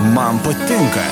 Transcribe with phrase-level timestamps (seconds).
[0.00, 1.02] Man patinka.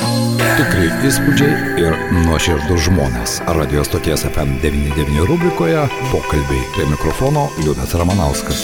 [0.57, 3.35] Tikrai įspūdžiai ir nuoširdus žmonės.
[3.59, 8.63] Radio stoties FM99 rubrikoje pokalbiai prie mikrofono Liudas Ramanauskas.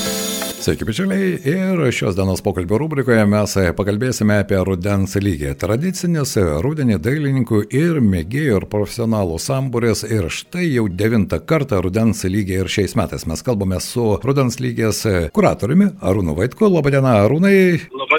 [0.65, 1.35] Sveiki, bičiuliai.
[1.45, 5.51] Ir šios dienos pokalbio rubrikoje mes pakalbėsime apie rudens lygį.
[5.61, 6.33] Tradicinis
[6.65, 10.07] rudenį dailininkų ir mėgėjų ir profesionalų sambūrės.
[10.09, 15.05] Ir štai jau devintą kartą rudens lygiai ir šiais metais mes kalbame su rudens lygės
[15.37, 16.73] kuratoriumi Arūnu Vaitku.
[16.73, 17.59] Labadiena, Arūnai.
[17.93, 18.14] Labadiena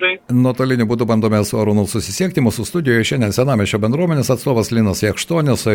[0.00, 0.34] liūdai.
[0.34, 2.42] Nuotoliniu būdu bandome su Arūnu susisiekti.
[2.44, 5.66] Mūsų studijoje šiandien Senamešio bendruomenės atstovas Linas Jekštonis,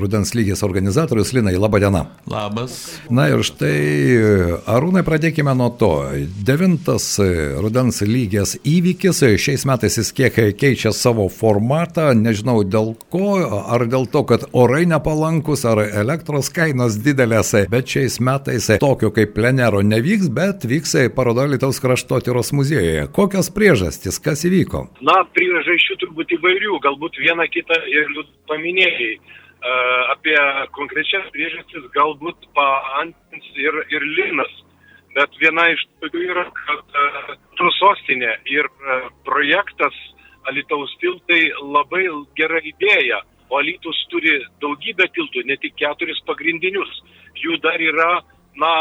[0.00, 1.56] Rudens lygės organizatorius Linai.
[1.58, 2.06] Labadiena.
[2.30, 2.78] Labas.
[3.10, 3.74] Na ir štai,
[4.70, 5.92] Arūnai, pradėkime nuo to.
[6.46, 7.18] Devintas
[7.62, 9.22] Rudens lygės įvykis.
[9.42, 12.12] Šiais metais jis kiek keičia savo formatą.
[12.18, 13.34] Nežinau dėl ko.
[13.72, 17.54] Ar dėl to, kad orai nepalankus, ar elektros kainos didelės.
[17.72, 23.08] Bet šiais metais tokio kaip plenero nevyks, bet vyks paroda Lietuvos kraštotyros muziejuje.
[23.12, 23.71] Kokios priežastys,
[24.24, 24.82] kas įvyko?
[25.08, 28.10] Na, priežasčių turbūt įvairių, galbūt vieną kitą ir
[28.50, 29.14] paminėjai.
[29.62, 30.34] Uh, apie
[30.74, 34.50] konkrečias priežastis galbūt paantins ir, ir Linas.
[35.14, 39.94] Bet viena iš tokių yra, kad uh, tu sostinė ir uh, projektas
[40.50, 43.22] Alitaus tiltai labai gera idėja.
[43.52, 46.90] O Alitus turi daugybę tiltų, ne tik keturis pagrindinius.
[47.38, 48.10] Jų dar yra,
[48.58, 48.72] na,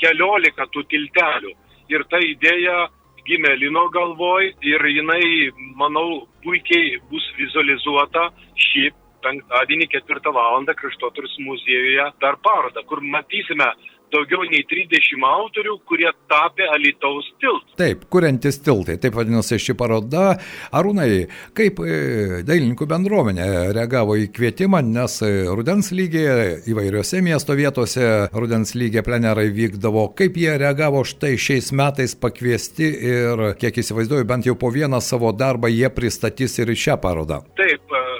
[0.00, 1.52] keliolika tų tiltelių.
[1.92, 2.86] Ir ta idėja
[3.26, 8.30] gimė Lino galvoj ir jinai, manau, puikiai bus vizualizuota
[8.68, 8.90] šį
[9.26, 13.68] penktadienį ketvirtą valandą Kraštoturis muziejuje per parodą, kur matysime
[14.14, 17.76] daugiau nei 30 autorių, kurie tapė Alitaus tiltų.
[17.80, 20.36] Taip, kuriantis tiltai, taip vadinasi ši paroda.
[20.76, 21.08] Arūnai,
[21.56, 28.76] kaip e, dailininkų bendruomenė reagavo į kvietimą, nes e, rudens lygiai įvairiose miesto vietose rudens
[28.78, 30.08] lygiai plenerai vykdavo.
[30.18, 35.32] Kaip jie reagavo štai šiais metais pakviesti ir, kiek įsivaizduoju, bent jau po vieną savo
[35.36, 37.42] darbą jie pristatys ir šią parodą.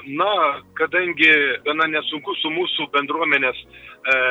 [0.07, 1.31] Na, kadangi
[1.67, 3.67] gana nesunku su mūsų bendruomenės e,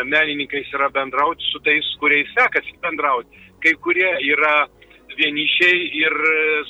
[0.07, 3.41] menininkais yra bendrauti, su tais, kuriais sekasi bendrauti.
[3.59, 4.69] Kai kurie yra
[5.19, 6.15] vienišiai ir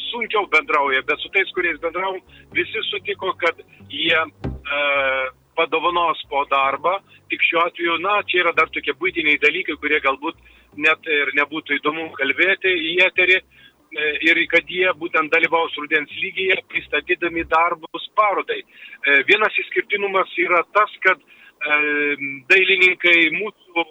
[0.07, 2.17] sunkiau bendrauja, bet su tais, kuriais bendravom,
[2.57, 3.61] visi sutiko, kad
[3.93, 4.81] jie e,
[5.53, 6.97] padovanos po darbą.
[7.29, 10.41] Tik šiuo atveju, na, čia yra dar tokie būtiniai dalykai, kurie galbūt
[10.81, 13.37] net ir nebūtų įdomu kalbėti į eterį
[14.27, 18.61] ir kad jie būtent dalyvaus rudens lygyje, pristatydami darbus parodai.
[19.29, 21.21] Vienas išskirtinumas yra tas, kad
[22.51, 23.85] dailininkai mūsų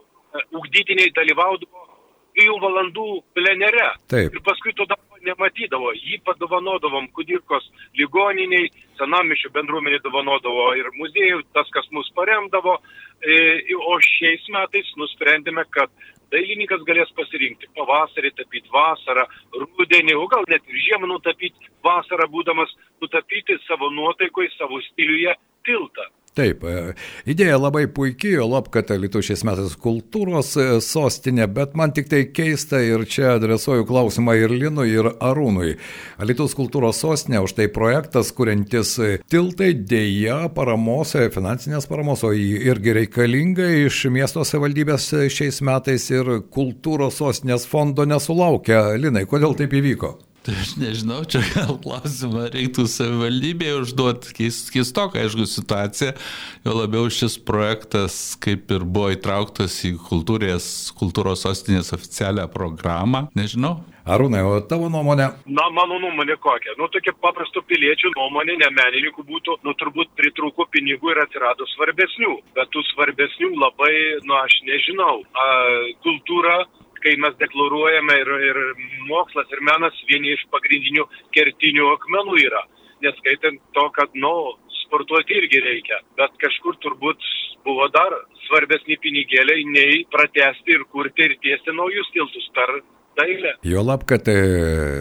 [0.59, 1.85] ugdytiniai dalyvaudavo
[2.35, 3.91] trijų valandų plenere.
[4.11, 4.35] Taip.
[4.35, 5.93] Ir paskui to darbo nematydavo.
[5.97, 7.67] Jį padovanodavom Kudirkos
[7.99, 8.69] ligoniniai,
[8.99, 12.79] senamišio bendruomenė dovanodavo ir muziejų, tas, kas mus paremdavo.
[13.89, 15.93] O šiais metais nusprendėme, kad
[16.35, 22.75] dailininkas galės pasirinkti pavasarį tapyti vasarą, rudenį, o gal net ir žiemą nutapyti, vasarą būdamas
[23.03, 25.35] nutapyti savo nuotaikoje, savo stiliuje
[25.67, 26.11] tiltą.
[26.35, 26.65] Taip,
[27.31, 30.49] idėja labai puikiai, o lab, kad Lietuvos šiais metais kultūros
[30.83, 35.77] sostinė, bet man tik tai keista ir čia adresuoju klausimą ir Linui, ir Arūnui.
[36.27, 38.97] Lietuvos kultūros sostinė, už tai projektas, kuriantis
[39.31, 47.23] tiltai dėja paramos, finansinės paramos, o irgi reikalinga iš miesto savivaldybės šiais metais ir kultūros
[47.23, 48.89] sostinės fondo nesulaukia.
[48.99, 50.17] Linai, kodėl taip įvyko?
[50.45, 56.13] Tai aš nežinau, čia gal klausimą reiktų savivaldybėje užduoti, keistoka, aišku, situacija,
[56.67, 60.67] jo labiau šis projektas kaip ir buvo įtrauktas į kultūrės,
[61.01, 63.79] kultūros sostinės oficialią programą, nežinau.
[64.05, 65.31] Arūnai, o tavo nuomonė?
[65.49, 66.75] Na, mano nuomonė kokia?
[66.77, 72.35] Nu, tokia paprastų piliečių nuomonė, ne menininkų būtų, nu, turbūt pritrūko pinigų ir atsirado svarbesnių,
[72.53, 73.95] bet tų svarbesnių labai,
[74.29, 75.23] nu, aš nežinau.
[75.33, 75.47] A,
[76.05, 76.67] kultūra
[77.05, 78.61] kai mes deklaruojame ir, ir
[79.11, 81.07] mokslas, ir menas vieni iš pagrindinių
[81.37, 82.65] kertinių akmenų yra.
[83.05, 84.33] Neskaitant to, kad, nu,
[84.85, 86.01] sportuoti irgi reikia.
[86.19, 87.25] Bet kažkur turbūt
[87.67, 88.15] buvo dar
[88.47, 92.79] svarbesni pinigėliai nei pratesti ir kurti ir tiesti naujus tiltus per
[93.19, 93.55] dailę.
[93.65, 94.35] Jo lab, kad e,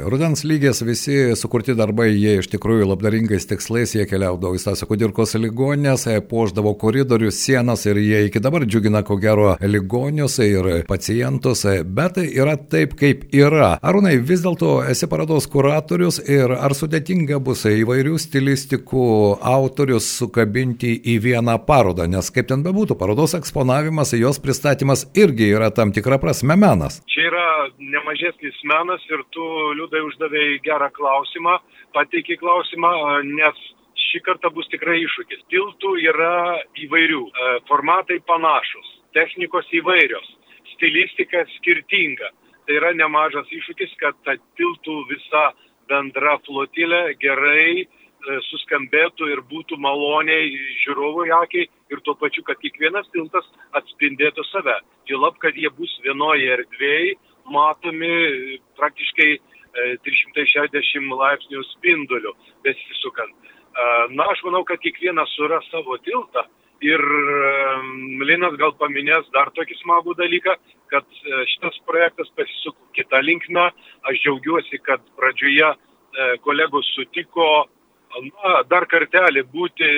[0.09, 5.35] rudens lygės visi sukurti darbai, jie iš tikrųjų labdaringais tikslais, jie keliaudavo į Stasio Kudirkos
[5.39, 11.65] ligonės, e, poždavo koridorius, sienas ir jie iki dabar džiugina ko gero ligonius ir pacientus,
[11.65, 13.73] e, bet yra taip, kaip yra.
[13.83, 19.07] Arūnai, vis dėlto esi parodos kuratorius ir ar sudėtinga bus įvairių stilistikų
[19.53, 25.71] autorius sukabinti į vieną parodą, nes kaip ten bebūtų, parodos eksponavimas, jos pristatymas irgi yra
[25.73, 27.01] tam tikra prasme menas.
[27.11, 27.45] Čia yra
[27.79, 29.45] ne mažesnis menas ir tu,
[29.79, 31.57] liūdai, uždavėjai gerą klausimą,
[31.95, 32.91] pateikiai klausimą,
[33.29, 33.63] nes
[34.09, 35.43] šį kartą bus tikrai iššūkis.
[35.53, 37.23] Tiltų yra įvairių,
[37.69, 40.29] formatai panašus, technikos įvairios,
[40.75, 42.31] stilistika skirtinga.
[42.63, 45.49] Tai yra nemažas iššūkis, kad ta tiltų visa
[45.91, 47.83] bendra flotilė gerai
[48.47, 50.47] suskambėtų ir būtų maloniai
[50.85, 54.77] žiūrovui akiai ir tuo pačiu, kad kiekvienas tiltas atspindėtų save.
[55.11, 57.17] Jolab, kad jie bus vienoje erdvėje,
[57.51, 59.29] matomi praktiškai
[60.05, 62.33] 360 e, laipsnių spinduliu
[62.65, 63.33] besisukant.
[63.33, 63.87] E,
[64.17, 66.47] na, aš manau, kad kiekvienas suras savo tiltą.
[66.83, 66.99] Ir
[68.27, 70.57] Linas gal paminės dar tokį smagų dalyką,
[70.91, 71.05] kad
[71.47, 73.69] šitas projektas pasisuko kitą linkmę.
[74.09, 75.69] Aš džiaugiuosi, kad pradžioje
[76.43, 77.47] kolegos sutiko
[78.21, 79.89] na, dar kartelį būti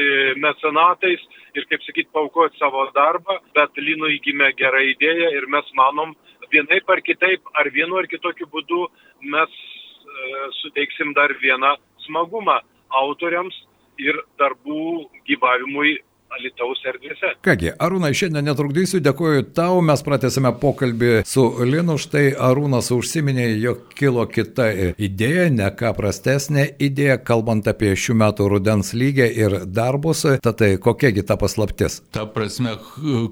[0.42, 1.24] mecenatais
[1.56, 6.16] ir, kaip sakyt, paukoti savo darbą, bet Linui gimė gera idėja ir mes manom,
[6.52, 8.86] vienaip ar kitaip, ar vienu ar kitokiu būdu
[9.22, 11.76] mes e, suteiksim dar vieną
[12.06, 12.60] smagumą
[13.02, 13.56] autoriams
[14.02, 15.98] ir darbų gyvavimui
[16.36, 17.32] Alitaus erdvėse.
[17.46, 23.86] Kągi, Arūnai, šiandien netrukdysiu, dėkoju tau, mes pratęsime pokalbį su Linu, štai Arūnas užsiminė, jog
[23.96, 24.68] kilo kita
[25.00, 30.74] idėja, ne ką prastesnė idėja, kalbant apie šių metų rudens lygį ir darbus, tad tai
[30.82, 32.02] kokiagi ta paslaptis?
[32.16, 32.76] Ta prasme,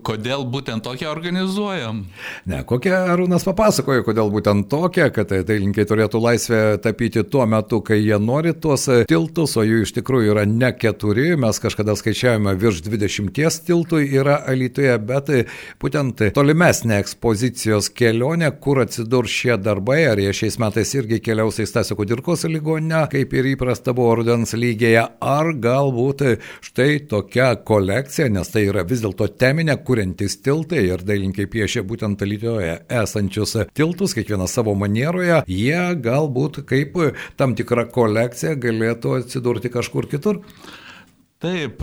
[0.08, 2.06] kodėl būtent tokią organizuojam?
[2.50, 8.00] Ne, kokia Arūnas papasakojo, kodėl būtent tokia, kad dailininkai turėtų laisvę tapyti tuo metu, kai
[8.00, 12.86] jie nori tuos tiltus, o jų iš tikrųjų yra ne keturi, mes kažkada skaičiavome virš
[12.86, 12.93] 20
[13.68, 15.32] tiltų yra Alytuje, bet
[15.82, 21.68] būtent tolimesnė ekspozicijos kelionė, kur atsidurs šie darbai, ar jie šiais metais irgi keliaus į
[21.70, 26.26] Stasio Kudirkos ligonę, kaip ir įprasta buvo rudens lygėje, ar galbūt
[26.66, 32.22] štai tokia kolekcija, nes tai yra vis dėlto teminė, kuriantis tiltai ir dailinkai piešia būtent
[32.24, 36.98] Alytuje esančius tiltus, kiekvienas savo manieroje, jie galbūt kaip
[37.40, 40.44] tam tikra kolekcija galėtų atsidurti kažkur kitur.
[41.44, 41.82] Taip,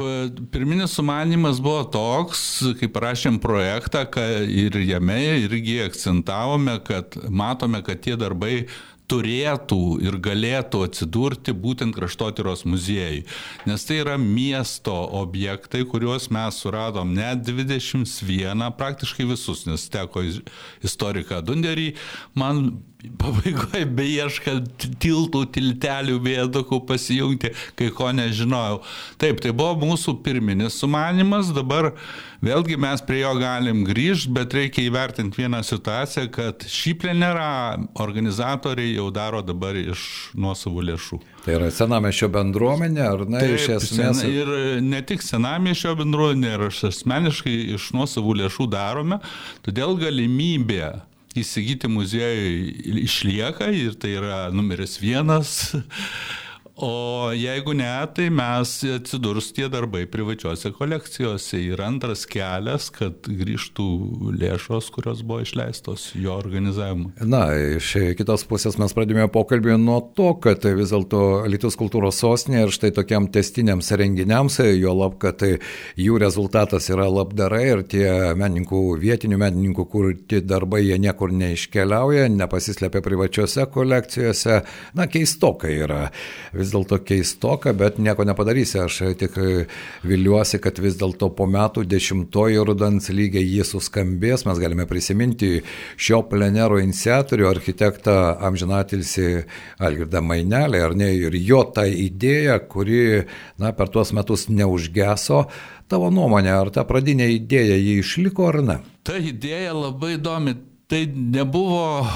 [0.52, 2.42] pirminis sumanimas buvo toks,
[2.80, 4.06] kai parašėm projektą
[4.48, 8.54] ir jame irgi akcentavome, kad matome, kad tie darbai
[9.10, 13.24] turėtų ir galėtų atsidurti būtent kraštotyros muziejai.
[13.68, 20.24] Nes tai yra miesto objektai, kuriuos mes suradom net 21, praktiškai visus, nes teko
[20.86, 21.90] istoriką Dunderį
[22.38, 22.78] man
[23.20, 28.80] pabaigoje beieškant tiltų, tiltelių, vėdukų pasijungti, kai ko nežinojau.
[29.20, 31.92] Taip, tai buvo mūsų pirminis sumanimas, dabar
[32.44, 37.50] vėlgi mes prie jo galim grįžti, bet reikia įvertinti vieną situaciją, kad šį plenerą
[38.00, 41.20] organizatoriai jau daro dabar iš nuosavų lėšų.
[41.44, 44.20] Tai yra senamiešio bendruomenė, ar ne, Taip, iš esmės?
[44.20, 49.22] Sen, ir ne tik senamiešio bendruomenė, ir aš asmeniškai iš nuosavų lėšų darome,
[49.64, 50.98] todėl galimybė
[51.38, 55.74] įsigyti muziejui išlieka ir tai yra numeris vienas
[56.80, 61.58] O jeigu ne, tai mes atsidurs tie darbai privačiose kolekcijose.
[61.60, 63.88] Ir antras kelias, kad grįžtų
[64.40, 67.12] lėšos, kurios buvo išleistos jo organizavimui.
[67.28, 67.42] Na,
[67.76, 71.20] iš kitos pusės mes pradėjome pokalbį nuo to, kad vis dėlto
[71.52, 75.44] Lietuvos kultūros sostinė ir štai tokiam testiniams renginiams, jo lab, kad
[76.00, 78.08] jų rezultatas yra labdarai ir tie
[78.40, 84.62] menininkų, vietinių menininkų, kur tie darbai jie niekur neiškeliauja, nepasislepia privačiose kolekcijose,
[84.96, 86.02] na, keistokai yra.
[86.56, 88.78] Vis vis dėlto keistoka, bet nieko nepadarysi.
[88.84, 89.36] Aš tik
[90.06, 94.46] viliuosi, kad vis dėlto po metų dešimtojo rudens lygiai jį suskambės.
[94.46, 95.60] Mes galime prisiminti
[95.98, 99.44] šio plenero iniciatorių, architektą Amžinatilsi
[99.82, 103.02] Algirdą Mainelį, ar ne, ir jo tą idėją, kuri
[103.58, 105.46] na, per tuos metus neužgeso.
[105.90, 108.76] Tavo nuomonė, ar ta pradinė idėja jį išliko ar ne?
[109.02, 110.54] Ta idėja labai įdomi
[110.90, 112.06] tai nebuvo,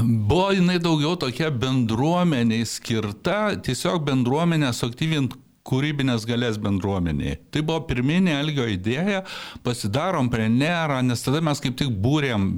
[0.00, 7.36] buvo jinai daugiau tokia bendruomeniai skirta, tiesiog bendruomenę suaktyvinti kūrybinės galės bendruomeniai.
[7.54, 9.22] Tai buvo pirminė Elgio idėja,
[9.62, 12.48] pasidarom plenerą, nes tada mes kaip tik būrėm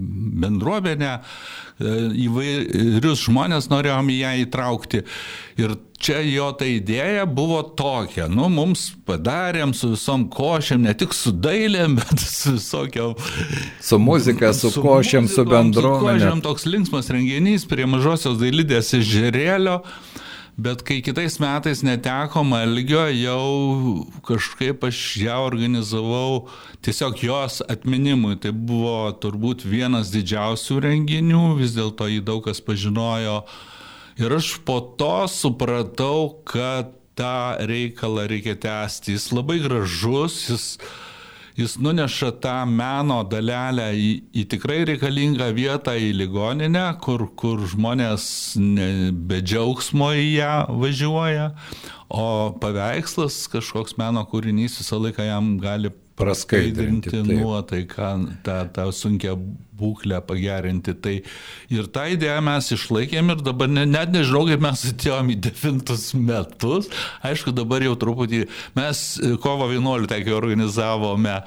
[0.40, 5.02] bendruomenę, e, įvairius žmonės norėjom į ją įtraukti.
[5.60, 11.12] Ir čia jo ta idėja buvo tokia, nu, mums padarėm su visom košėm, ne tik
[11.16, 13.14] su dailėm, bet su visokiam.
[13.84, 16.18] Su muzika, su, su košėm, su bendruomenė.
[16.18, 19.82] Su košėm toks linksmas renginys prie mažosios dailidės ežerėlio.
[20.54, 26.48] Bet kai kitais metais neteko Malgio, jau kažkaip aš ją organizavau
[26.86, 28.38] tiesiog jos atminimui.
[28.38, 33.42] Tai buvo turbūt vienas didžiausių renginių, vis dėlto jį daug kas pažinojo
[34.14, 39.16] Ir aš po to supratau, kad tą reikalą reikia tęsti.
[39.16, 40.66] Jis labai gražus, jis,
[41.58, 48.26] jis nuneša tą meno dalelę į, į tikrai reikalingą vietą, į ligoninę, kur, kur žmonės
[48.60, 51.50] ne, be džiaugsmo į ją važiuoja,
[52.10, 52.26] o
[52.62, 58.10] paveikslas, kažkoks meno kūrinys visą laiką jam gali praskaidrinti nuotaiką,
[58.46, 59.34] tą, tą sunkę
[59.74, 60.94] būklę pagerinti.
[61.02, 61.14] Tai
[61.74, 66.08] ir tą idėją mes išlaikėm ir dabar ne, net nežinau, kaip mes atėjom į devintus
[66.14, 66.90] metus.
[67.26, 68.44] Aišku, dabar jau truputį
[68.78, 69.04] mes
[69.42, 71.40] kovo 11 organizavome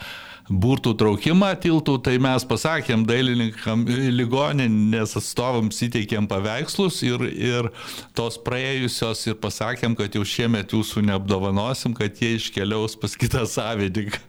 [0.50, 7.72] burtų traukimą tiltų, tai mes pasakėm dailininkam, ligoninės atstovams įteikėm paveikslus ir, ir
[8.18, 14.22] tos praėjusios ir pasakėm, kad jau šiemet jūsų neapdovanosim, kad jie iškeliaus pas kitą savininką.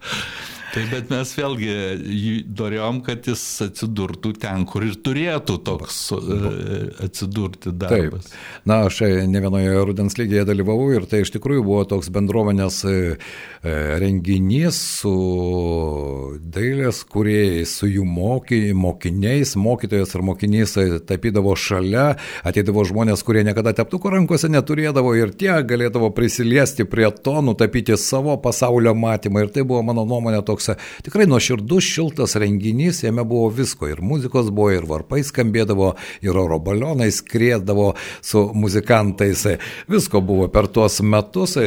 [0.69, 1.73] Tai bet mes vėlgi
[2.57, 6.19] norėjom, kad jis atsidurtų ten, kur ir turėtų toks e,
[7.07, 8.27] atsidurti darbas.
[8.29, 8.67] Taip.
[8.69, 12.95] Na, aš ne vienoje rudens lygiai dalyvavau ir tai iš tikrųjų buvo toks bendruomenės e,
[13.17, 13.73] e,
[14.03, 15.13] renginys su
[16.39, 20.75] dailės kuriejais, su jų moky, mokiniais, mokytojas ir mokinys
[21.09, 22.11] tapydavo šalia,
[22.45, 28.37] ateidavo žmonės, kurie niekada teptukų rankose neturėdavo ir tie galėdavo prisiliesti prie to, nutapyti savo
[28.41, 33.49] pasaulio matymą ir tai buvo mano nuomonė toks toks tikrai nuoširdus, šiltas renginys, jame buvo
[33.53, 35.93] visko, ir muzikos buvo, ir varpai skambėdavo,
[36.25, 39.45] ir oro balionai skrėdavo su muzikantais,
[39.89, 41.57] visko buvo per tuos metus.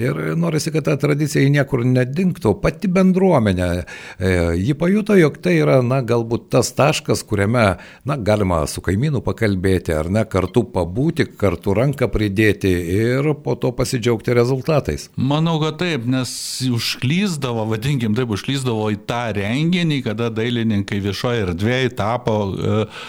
[0.00, 3.70] Ir norisi, kad ta tradicija niekur nedingtų, pati bendruomenė,
[4.18, 7.66] e, ji pajuto, jog tai yra, na, galbūt tas taškas, kuriame,
[8.08, 13.72] na, galima su kaimynu pakalbėti, ar ne, kartu pabūti, kartu ranką pridėti ir po to
[13.76, 15.08] pasidžiaugti rezultatais.
[15.16, 16.32] Manau, kad taip, nes
[16.70, 23.06] užklyzdavo, vadinkim taip, užklyzdavo į tą renginį, kada dailininkai viešoje erdvėje tapo, uh,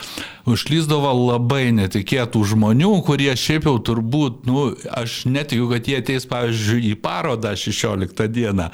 [0.50, 6.92] užklyzdavo labai netikėtų žmonių, kurie šiaip jau turbūt, nu, aš netikiu, kad jie ateis, pavyzdžiui,
[6.92, 8.72] į parodą 16 dieną,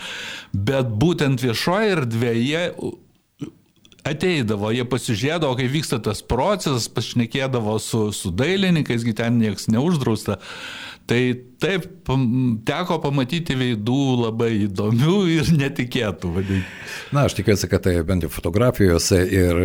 [0.53, 2.63] bet būtent viešoje erdvėje
[4.07, 10.39] ateidavo, jie pasižiūrėdavo, kaip vyksta tas procesas, pašnekėdavo su, su dailininkais, ten niekas neuždrausta.
[11.07, 11.21] Tai
[11.61, 11.85] taip,
[12.67, 16.31] teko pamatyti veidų labai įdomių ir netikėtų.
[16.37, 16.65] Vadinti.
[17.15, 19.61] Na, aš tikiuosi, kad tai bent jau fotografijose ir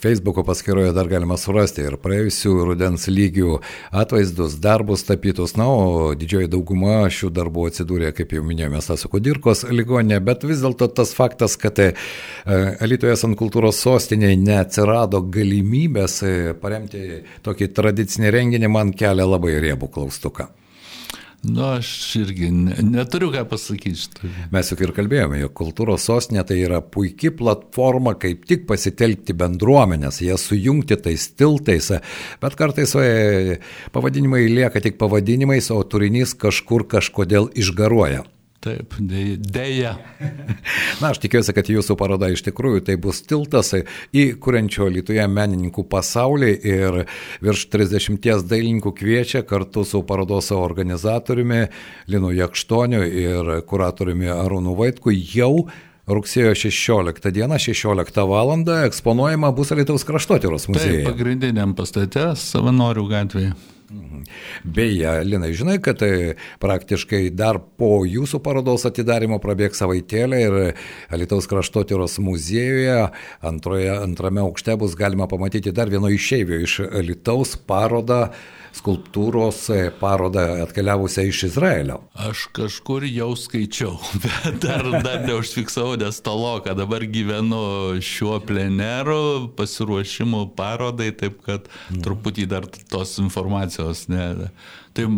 [0.00, 3.58] Facebook'o paskyroje dar galima surasti ir praėjusių rudens lygių
[3.94, 5.56] atvaizdus, darbus tapytus.
[5.60, 10.64] Na, o didžioji dauguma šių darbų atsidūrė, kaip jau minėjome, Stasio Kudirkos ligonė, bet vis
[10.64, 11.92] dėlto tas faktas, kad e,
[12.84, 19.92] Alitoje esant kultūros sostiniai neatsirado galimybės e, paremti tokį tradicinį renginį, man kelia labai riebų
[19.94, 20.50] klaustuką.
[21.44, 21.88] Nu, aš
[22.22, 24.30] irgi neturiu ką pasakyti šitą.
[24.52, 30.22] Mes juk ir kalbėjome, jog kultūros sostinė tai yra puikia platforma, kaip tik pasitelkti bendruomenės,
[30.24, 31.90] jas sujungti tais tiltais,
[32.40, 33.58] bet kartais e,
[33.92, 38.24] pavadinimai lieka tik pavadinimais, o turinys kažkur kažkodėl išgaruoja.
[38.64, 39.92] Taip, dėja.
[41.02, 45.84] Na, aš tikiuosi, kad jūsų paroda iš tikrųjų tai bus tiltas į kuriančio Lietuvoje menininkų
[45.92, 47.00] pasaulį ir
[47.44, 51.66] virš 30 dailininkų kviečia kartu su parodos organizatoriumi
[52.08, 55.66] Linu Jakštoniu ir kuratoriumi Arūnu Vaitku jau
[56.08, 58.56] rugsėjo 16 dieną, 16 val.
[58.86, 61.04] eksponuojama bus Lietuvos kraštotyros muziejuje.
[61.08, 63.54] Pagrindiniam pastate Savanorių gatvėje.
[64.64, 70.58] Beje, Linai, žinai, kad tai praktiškai dar po jūsų parodos atidarimo prabėgs savaitėlė ir
[71.14, 72.98] Alitaus kraštotyros muziejuje
[73.44, 78.28] antroje, antrame aukšte bus galima pamatyti dar vieno išeivio iš Alitaus parodą
[78.74, 79.68] skulptūros
[80.00, 82.00] parodą atkeliavusią iš Izraelio.
[82.26, 87.62] Aš kažkur jau skaičiau, bet dar, dar neužfiksau, nes taloką dabar gyvenu
[88.04, 92.02] šiuo pleneru pasiruošimu parodai, taip kad mm.
[92.06, 94.50] truputį dar tos informacijos ne.
[94.94, 95.08] Tai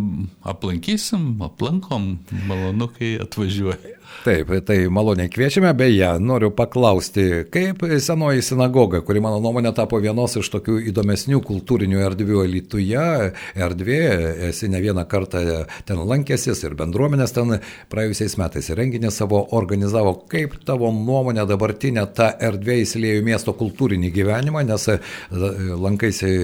[0.48, 2.14] aplankysim, aplankom,
[2.48, 3.96] malonu, kai atvažiuoja.
[4.24, 10.38] Taip, tai maloniai kviečiame, beje, noriu paklausti, kaip senoji sinagoga, kuri mano nuomonė tapo vienos
[10.40, 13.34] iš tokių įdomesnių kultūrinių erdvių Lietuvoje,
[13.66, 14.00] erdvė,
[14.48, 15.44] esi ne vieną kartą
[15.84, 17.58] ten lankęsis ir bendruomenės ten
[17.92, 24.64] praėjusiais metais renginį savo organizavo, kaip tavo nuomonė dabartinė ta erdvė įsilėjo miesto kultūrinį gyvenimą,
[24.72, 24.88] nes
[25.84, 26.36] lankaisi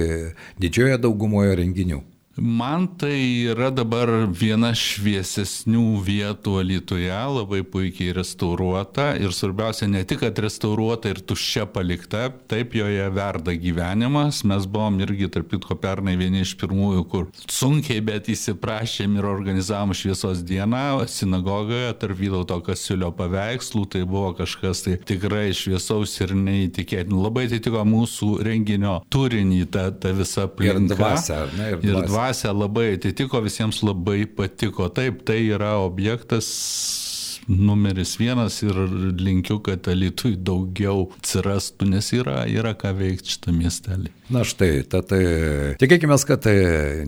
[0.61, 2.12] didžioje daugumoje renginių.
[2.37, 10.23] Man tai yra dabar viena šviesesnių vietų Lietuvoje, labai puikiai restauruota ir svarbiausia ne tik,
[10.23, 14.41] kad restauruota ir tuščia palikta, taip joje verda gyvenimas.
[14.49, 19.93] Mes buvom irgi, tarp kitko, pernai vieni iš pirmųjų, kur sunkiai, bet įsiprašėm ir organizavom
[19.93, 23.85] šviesos dieną sinagogoje tarp Vytauto Kasiulio paveikslų.
[23.93, 27.21] Tai buvo kažkas tai tikrai šviesaus ir neįtikėtina.
[27.29, 30.81] Labai atitiko mūsų renginio turinį, ta, ta visa aplinka.
[30.81, 31.71] Ir dvasia, ne?
[31.77, 32.22] Ir dvasia.
[32.23, 34.87] Ir dvasia labai atitiko, visiems labai patiko.
[34.95, 36.47] Taip, tai yra objektas
[37.49, 38.77] numeris vienas ir
[39.19, 44.13] linkiu, kad Alitui daugiau atsirastų, nes yra, yra ką veikti šitą miestelį.
[44.33, 45.23] Na štai, tad tai,
[45.83, 46.55] tikėkime, kad tai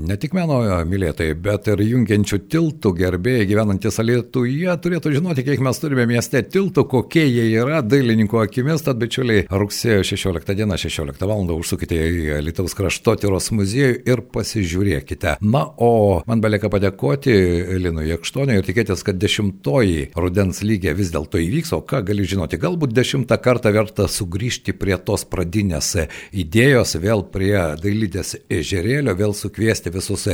[0.03, 5.81] ne tik meno mylėtojai, bet ir jungiančių tiltų gerbėjai gyvenantis Alituje turėtų žinoti, kiek mes
[5.81, 8.85] turime mieste tiltų, kokie jie yra dailininko akimis.
[8.85, 11.47] Tad bičiuliai, rugsėjo 16 dieną, 16 val.
[11.55, 15.38] užsukite į Lietuvos kraštotyros muziejų ir pasižiūrėkite.
[15.41, 17.35] Na, o man belieka padėkoti
[17.81, 22.59] Linui Jekštoniui ir tikėtis, kad dešimtoji rudens lygė vis dėlto įvyks, o ką gali žinoti,
[22.61, 25.95] galbūt dešimtą kartą verta sugrįžti prie tos pradinės
[26.33, 30.26] idėjos, vėl prie dailydės ežerėlio, vėl sukviesti visus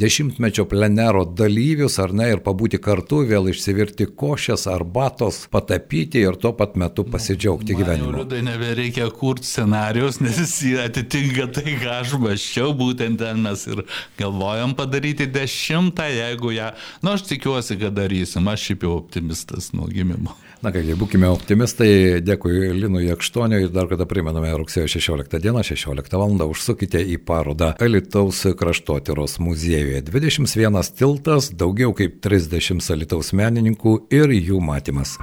[0.00, 6.54] dešimtmečio plenero dalyvius, ar ne, ir pabūti kartu, vėl išsivirti košės, arbatos, patapyti ir tuo
[6.56, 8.14] pat metu pasidžiaugti gyvenimu.
[8.18, 13.84] Liudai nebereikia kurti scenarius, nes jis atitinka tai, ką aš maščiau, būtent ten mes ir
[14.18, 16.72] galvojam padaryti dešimtą, jeigu ją,
[17.02, 18.98] na nu, aš tikiuosi, kad darysim, aš šiaip jau
[19.34, 20.34] optimistas nuo gimimo.
[20.62, 26.14] Na kągi, būkime optimistai, dėkui Linui Jakštoniui ir dar kartą primename rugsėjo 16 dieną, 16
[26.14, 26.48] val.
[26.48, 30.02] užsukite į parodą Alitaus kraštotyros muziejuje.
[30.02, 35.18] 21 tiltas, daugiau kaip 30 Alitaus menininkų ir jų matymas.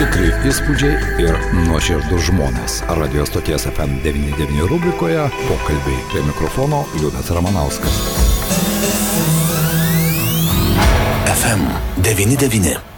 [0.00, 2.80] Tikrai įspūdžiai ir nuoširdus žmonės.
[2.98, 8.02] Radio stoties FM99 rubrikoje pokalbiai prie mikrofono Liudas Ramanauskas.
[11.32, 11.60] FM
[12.02, 12.91] 99.